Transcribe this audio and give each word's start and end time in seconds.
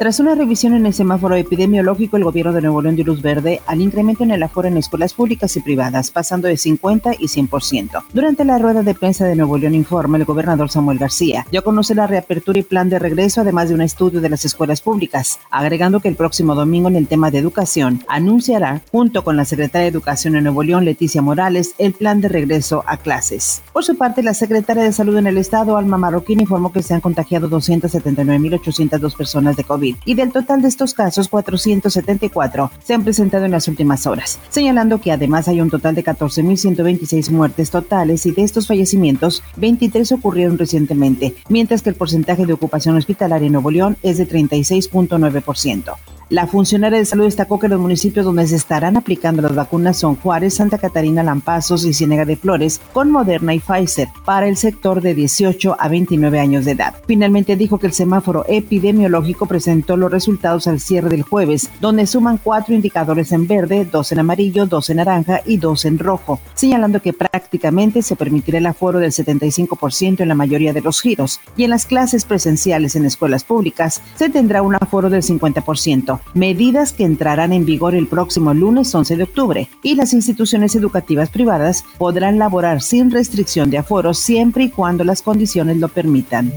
Tras 0.00 0.18
una 0.18 0.34
revisión 0.34 0.72
en 0.72 0.86
el 0.86 0.94
semáforo 0.94 1.34
epidemiológico, 1.36 2.16
el 2.16 2.24
gobierno 2.24 2.54
de 2.54 2.62
Nuevo 2.62 2.80
León 2.80 2.96
dio 2.96 3.04
luz 3.04 3.20
verde 3.20 3.60
al 3.66 3.82
incremento 3.82 4.24
en 4.24 4.30
el 4.30 4.42
aforo 4.42 4.66
en 4.66 4.78
escuelas 4.78 5.12
públicas 5.12 5.54
y 5.58 5.60
privadas, 5.60 6.10
pasando 6.10 6.48
de 6.48 6.56
50 6.56 7.16
y 7.18 7.26
100%. 7.26 8.04
Durante 8.14 8.46
la 8.46 8.56
rueda 8.56 8.82
de 8.82 8.94
prensa 8.94 9.26
de 9.26 9.36
Nuevo 9.36 9.58
León 9.58 9.74
Informa, 9.74 10.16
el 10.16 10.24
gobernador 10.24 10.70
Samuel 10.70 10.96
García 10.96 11.46
dio 11.50 11.60
a 11.60 11.64
conocer 11.64 11.98
la 11.98 12.06
reapertura 12.06 12.58
y 12.58 12.62
plan 12.62 12.88
de 12.88 12.98
regreso, 12.98 13.42
además 13.42 13.68
de 13.68 13.74
un 13.74 13.82
estudio 13.82 14.22
de 14.22 14.30
las 14.30 14.46
escuelas 14.46 14.80
públicas, 14.80 15.38
agregando 15.50 16.00
que 16.00 16.08
el 16.08 16.16
próximo 16.16 16.54
domingo 16.54 16.88
en 16.88 16.96
el 16.96 17.06
tema 17.06 17.30
de 17.30 17.36
educación 17.36 18.02
anunciará, 18.08 18.80
junto 18.90 19.22
con 19.22 19.36
la 19.36 19.44
secretaria 19.44 19.82
de 19.82 19.90
Educación 19.90 20.34
en 20.34 20.44
Nuevo 20.44 20.62
León, 20.62 20.86
Leticia 20.86 21.20
Morales, 21.20 21.74
el 21.76 21.92
plan 21.92 22.22
de 22.22 22.28
regreso 22.30 22.84
a 22.86 22.96
clases. 22.96 23.60
Por 23.74 23.84
su 23.84 23.98
parte, 23.98 24.22
la 24.22 24.32
secretaria 24.32 24.82
de 24.82 24.94
Salud 24.94 25.18
en 25.18 25.26
el 25.26 25.36
Estado, 25.36 25.76
Alma 25.76 25.98
Marroquín, 25.98 26.40
informó 26.40 26.72
que 26.72 26.82
se 26.82 26.94
han 26.94 27.02
contagiado 27.02 27.50
279.802 27.50 29.14
personas 29.14 29.58
de 29.58 29.64
COVID 29.64 29.89
y 30.04 30.14
del 30.14 30.32
total 30.32 30.62
de 30.62 30.68
estos 30.68 30.94
casos, 30.94 31.28
474 31.28 32.70
se 32.82 32.94
han 32.94 33.04
presentado 33.04 33.44
en 33.44 33.50
las 33.50 33.68
últimas 33.68 34.06
horas, 34.06 34.38
señalando 34.48 35.00
que 35.00 35.12
además 35.12 35.48
hay 35.48 35.60
un 35.60 35.70
total 35.70 35.94
de 35.94 36.04
14.126 36.04 37.30
muertes 37.30 37.70
totales 37.70 38.26
y 38.26 38.32
de 38.32 38.42
estos 38.42 38.66
fallecimientos, 38.66 39.42
23 39.56 40.12
ocurrieron 40.12 40.58
recientemente, 40.58 41.34
mientras 41.48 41.82
que 41.82 41.90
el 41.90 41.96
porcentaje 41.96 42.46
de 42.46 42.52
ocupación 42.52 42.96
hospitalaria 42.96 43.46
en 43.46 43.52
Nuevo 43.52 43.70
León 43.70 43.96
es 44.02 44.18
de 44.18 44.28
36.9%. 44.28 45.96
La 46.30 46.46
funcionaria 46.46 47.00
de 47.00 47.04
salud 47.04 47.24
destacó 47.24 47.58
que 47.58 47.66
los 47.66 47.80
municipios 47.80 48.24
donde 48.24 48.46
se 48.46 48.54
estarán 48.54 48.96
aplicando 48.96 49.42
las 49.42 49.56
vacunas 49.56 49.96
son 49.96 50.14
Juárez, 50.14 50.54
Santa 50.54 50.78
Catarina, 50.78 51.24
Lampazos 51.24 51.84
y 51.84 51.92
Ciénega 51.92 52.24
de 52.24 52.36
Flores, 52.36 52.80
con 52.92 53.10
Moderna 53.10 53.52
y 53.52 53.58
Pfizer, 53.58 54.06
para 54.24 54.46
el 54.46 54.56
sector 54.56 55.00
de 55.00 55.14
18 55.14 55.76
a 55.76 55.88
29 55.88 56.38
años 56.38 56.64
de 56.64 56.70
edad. 56.70 56.94
Finalmente 57.08 57.56
dijo 57.56 57.78
que 57.78 57.88
el 57.88 57.92
semáforo 57.92 58.44
epidemiológico 58.46 59.46
presentó 59.46 59.96
los 59.96 60.12
resultados 60.12 60.68
al 60.68 60.78
cierre 60.78 61.08
del 61.08 61.22
jueves, 61.22 61.68
donde 61.80 62.06
suman 62.06 62.38
cuatro 62.38 62.76
indicadores 62.76 63.32
en 63.32 63.48
verde, 63.48 63.84
dos 63.84 64.12
en 64.12 64.20
amarillo, 64.20 64.66
dos 64.66 64.88
en 64.88 64.98
naranja 64.98 65.40
y 65.44 65.56
dos 65.56 65.84
en 65.84 65.98
rojo, 65.98 66.38
señalando 66.54 67.02
que 67.02 67.12
prácticamente 67.12 68.02
se 68.02 68.14
permitirá 68.14 68.58
el 68.58 68.66
aforo 68.66 69.00
del 69.00 69.10
75% 69.10 70.20
en 70.20 70.28
la 70.28 70.36
mayoría 70.36 70.72
de 70.72 70.80
los 70.80 71.00
giros, 71.00 71.40
y 71.56 71.64
en 71.64 71.70
las 71.70 71.86
clases 71.86 72.24
presenciales 72.24 72.94
en 72.94 73.04
escuelas 73.04 73.42
públicas 73.42 74.00
se 74.14 74.30
tendrá 74.30 74.62
un 74.62 74.76
aforo 74.76 75.10
del 75.10 75.24
50% 75.24 76.19
medidas 76.34 76.92
que 76.92 77.04
entrarán 77.04 77.52
en 77.52 77.64
vigor 77.64 77.94
el 77.94 78.06
próximo 78.06 78.54
lunes 78.54 78.94
11 78.94 79.16
de 79.16 79.22
octubre, 79.22 79.68
y 79.82 79.94
las 79.94 80.12
instituciones 80.12 80.74
educativas 80.74 81.30
privadas 81.30 81.84
podrán 81.98 82.38
laborar 82.38 82.82
sin 82.82 83.10
restricción 83.10 83.70
de 83.70 83.78
aforo 83.78 84.14
siempre 84.14 84.64
y 84.64 84.70
cuando 84.70 85.04
las 85.04 85.22
condiciones 85.22 85.78
lo 85.78 85.88
permitan. 85.88 86.52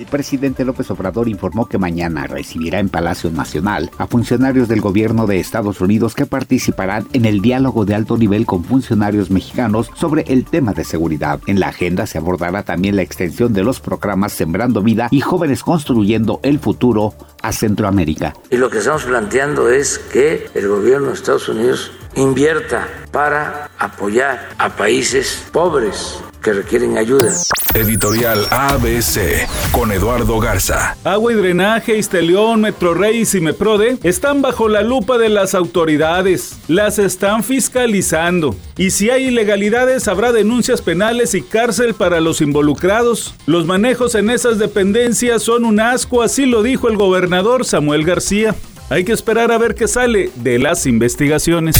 El 0.00 0.06
presidente 0.06 0.64
López 0.64 0.90
Obrador 0.90 1.28
informó 1.28 1.68
que 1.68 1.76
mañana 1.76 2.26
recibirá 2.26 2.78
en 2.78 2.88
Palacio 2.88 3.30
Nacional 3.30 3.90
a 3.98 4.06
funcionarios 4.06 4.66
del 4.66 4.80
gobierno 4.80 5.26
de 5.26 5.38
Estados 5.38 5.82
Unidos 5.82 6.14
que 6.14 6.24
participarán 6.24 7.06
en 7.12 7.26
el 7.26 7.42
diálogo 7.42 7.84
de 7.84 7.94
alto 7.94 8.16
nivel 8.16 8.46
con 8.46 8.64
funcionarios 8.64 9.30
mexicanos 9.30 9.90
sobre 9.94 10.22
el 10.22 10.46
tema 10.46 10.72
de 10.72 10.84
seguridad. 10.84 11.38
En 11.46 11.60
la 11.60 11.68
agenda 11.68 12.06
se 12.06 12.16
abordará 12.16 12.62
también 12.62 12.96
la 12.96 13.02
extensión 13.02 13.52
de 13.52 13.62
los 13.62 13.80
programas 13.80 14.32
Sembrando 14.32 14.82
Vida 14.82 15.08
y 15.10 15.20
Jóvenes 15.20 15.62
Construyendo 15.62 16.40
el 16.42 16.60
Futuro 16.60 17.12
a 17.42 17.52
Centroamérica. 17.52 18.32
Y 18.48 18.56
lo 18.56 18.70
que 18.70 18.78
estamos 18.78 19.04
planteando 19.04 19.68
es 19.68 19.98
que 19.98 20.48
el 20.54 20.66
gobierno 20.66 21.08
de 21.08 21.12
Estados 21.12 21.46
Unidos 21.50 21.92
invierta 22.14 22.88
para 23.12 23.68
apoyar 23.78 24.48
a 24.56 24.70
países 24.70 25.46
pobres 25.52 26.22
que 26.40 26.52
requieren 26.52 26.98
ayuda. 26.98 27.32
Editorial 27.74 28.46
ABC 28.50 29.46
con 29.70 29.92
Eduardo 29.92 30.40
Garza. 30.40 30.96
Agua 31.04 31.32
y 31.32 31.36
drenaje, 31.36 31.96
Isteleón, 31.96 32.62
Metrorrey 32.62 33.18
y 33.18 33.26
Cimeprode 33.26 33.98
están 34.02 34.42
bajo 34.42 34.68
la 34.68 34.82
lupa 34.82 35.18
de 35.18 35.28
las 35.28 35.54
autoridades. 35.54 36.58
Las 36.66 36.98
están 36.98 37.44
fiscalizando. 37.44 38.56
Y 38.76 38.90
si 38.90 39.10
hay 39.10 39.26
ilegalidades, 39.26 40.08
habrá 40.08 40.32
denuncias 40.32 40.82
penales 40.82 41.34
y 41.34 41.42
cárcel 41.42 41.94
para 41.94 42.20
los 42.20 42.40
involucrados. 42.40 43.34
Los 43.46 43.66
manejos 43.66 44.14
en 44.14 44.30
esas 44.30 44.58
dependencias 44.58 45.42
son 45.42 45.64
un 45.64 45.78
asco, 45.78 46.22
así 46.22 46.46
lo 46.46 46.62
dijo 46.62 46.88
el 46.88 46.96
gobernador 46.96 47.64
Samuel 47.64 48.04
García. 48.04 48.54
Hay 48.88 49.04
que 49.04 49.12
esperar 49.12 49.52
a 49.52 49.58
ver 49.58 49.76
qué 49.76 49.86
sale 49.86 50.32
de 50.34 50.58
las 50.58 50.86
investigaciones. 50.86 51.76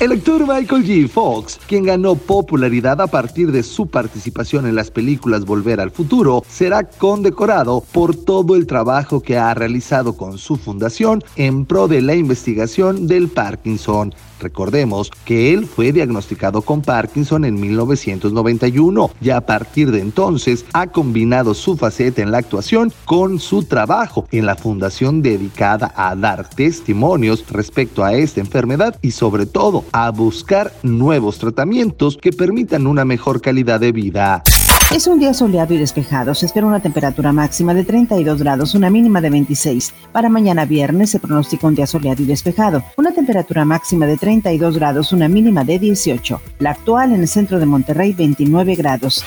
El 0.00 0.12
actor 0.12 0.46
Michael 0.46 0.86
J. 0.86 1.12
Fox, 1.12 1.58
quien 1.66 1.82
ganó 1.82 2.14
popularidad 2.14 3.00
a 3.00 3.08
partir 3.08 3.50
de 3.50 3.64
su 3.64 3.88
participación 3.88 4.64
en 4.68 4.76
las 4.76 4.92
películas 4.92 5.44
Volver 5.44 5.80
al 5.80 5.90
Futuro, 5.90 6.44
será 6.48 6.84
condecorado 6.84 7.82
por 7.90 8.14
todo 8.14 8.54
el 8.54 8.68
trabajo 8.68 9.20
que 9.20 9.36
ha 9.36 9.52
realizado 9.54 10.16
con 10.16 10.38
su 10.38 10.54
fundación 10.54 11.24
en 11.34 11.66
pro 11.66 11.88
de 11.88 12.00
la 12.00 12.14
investigación 12.14 13.08
del 13.08 13.26
Parkinson. 13.26 14.14
Recordemos 14.40 15.10
que 15.24 15.52
él 15.52 15.66
fue 15.66 15.92
diagnosticado 15.92 16.62
con 16.62 16.82
Parkinson 16.82 17.44
en 17.44 17.58
1991 17.58 19.10
y 19.20 19.30
a 19.30 19.40
partir 19.40 19.90
de 19.90 20.00
entonces 20.00 20.64
ha 20.72 20.86
combinado 20.86 21.54
su 21.54 21.76
faceta 21.76 22.22
en 22.22 22.30
la 22.30 22.38
actuación 22.38 22.92
con 23.04 23.40
su 23.40 23.64
trabajo 23.64 24.26
en 24.30 24.46
la 24.46 24.54
fundación 24.54 25.22
dedicada 25.22 25.92
a 25.96 26.14
dar 26.14 26.48
testimonios 26.48 27.44
respecto 27.50 28.04
a 28.04 28.14
esta 28.14 28.40
enfermedad 28.40 28.96
y 29.02 29.10
sobre 29.10 29.46
todo 29.46 29.84
a 29.92 30.10
buscar 30.10 30.72
nuevos 30.82 31.38
tratamientos 31.38 32.16
que 32.16 32.32
permitan 32.32 32.86
una 32.86 33.04
mejor 33.04 33.40
calidad 33.40 33.80
de 33.80 33.92
vida. 33.92 34.42
Es 34.90 35.06
un 35.06 35.18
día 35.18 35.34
soleado 35.34 35.74
y 35.74 35.76
despejado. 35.76 36.34
Se 36.34 36.46
espera 36.46 36.66
una 36.66 36.80
temperatura 36.80 37.30
máxima 37.30 37.74
de 37.74 37.84
32 37.84 38.40
grados, 38.40 38.74
una 38.74 38.88
mínima 38.88 39.20
de 39.20 39.28
26. 39.28 39.92
Para 40.12 40.30
mañana 40.30 40.64
viernes 40.64 41.10
se 41.10 41.20
pronostica 41.20 41.66
un 41.66 41.74
día 41.74 41.86
soleado 41.86 42.22
y 42.22 42.26
despejado. 42.26 42.82
Una 42.96 43.12
temperatura 43.12 43.66
máxima 43.66 44.06
de 44.06 44.16
32 44.16 44.78
grados, 44.78 45.12
una 45.12 45.28
mínima 45.28 45.62
de 45.62 45.78
18. 45.78 46.40
La 46.60 46.70
actual 46.70 47.12
en 47.12 47.20
el 47.20 47.28
centro 47.28 47.58
de 47.58 47.66
Monterrey, 47.66 48.14
29 48.14 48.76
grados. 48.76 49.22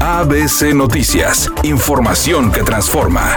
ABC 0.00 0.74
Noticias. 0.74 1.52
Información 1.62 2.50
que 2.50 2.62
transforma. 2.62 3.36